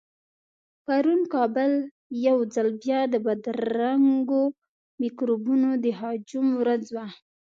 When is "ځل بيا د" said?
2.53-3.15